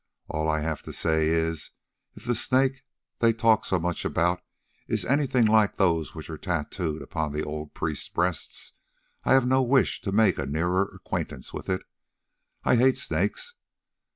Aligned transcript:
All 0.29 0.49
I 0.49 0.61
have 0.61 0.81
to 0.89 0.93
say 0.93 1.27
is, 1.27 1.69
if 2.15 2.25
the 2.25 2.33
Snake 2.33 2.81
they 3.19 3.31
talk 3.31 3.65
so 3.65 3.79
much 3.79 4.03
about 4.03 4.41
is 4.87 5.05
anything 5.05 5.45
like 5.45 5.75
those 5.77 6.15
which 6.15 6.27
are 6.27 6.39
tattooed 6.39 7.03
upon 7.03 7.31
the 7.33 7.43
old 7.43 7.75
priests' 7.75 8.09
breasts, 8.09 8.73
I 9.25 9.33
have 9.33 9.45
no 9.45 9.61
wish 9.61 10.01
to 10.01 10.11
make 10.11 10.39
a 10.39 10.47
nearer 10.47 10.89
acquaintance 10.95 11.53
with 11.53 11.69
it. 11.69 11.83
I 12.63 12.77
hate 12.77 12.97
snakes. 12.97 13.53